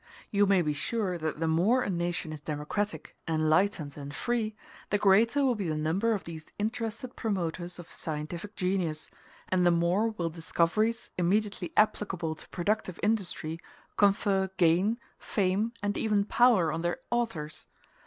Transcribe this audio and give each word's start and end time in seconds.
You 0.31 0.47
may 0.47 0.63
be 0.63 0.73
sure 0.73 1.19
that 1.19 1.39
the 1.39 1.47
more 1.47 1.83
a 1.83 1.89
nation 1.91 2.33
is 2.33 2.41
democratic, 2.41 3.15
enlightened, 3.27 3.95
and 3.95 4.11
free, 4.15 4.55
the 4.89 4.97
greater 4.97 5.45
will 5.45 5.53
be 5.53 5.69
the 5.69 5.75
number 5.77 6.13
of 6.13 6.23
these 6.23 6.47
interested 6.57 7.15
promoters 7.15 7.77
of 7.77 7.91
scientific 7.91 8.55
genius, 8.55 9.11
and 9.49 9.63
the 9.63 9.69
more 9.69 10.09
will 10.09 10.31
discoveries 10.31 11.11
immediately 11.19 11.71
applicable 11.77 12.33
to 12.33 12.49
productive 12.49 12.99
industry 13.03 13.59
confer 13.95 14.49
gain, 14.57 14.97
fame, 15.19 15.71
and 15.83 15.95
even 15.95 16.25
power 16.25 16.71
on 16.71 16.81
their 16.81 16.97
authors. 17.11 17.67